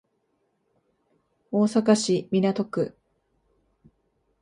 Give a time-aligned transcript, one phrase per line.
[1.51, 2.95] 大阪市港区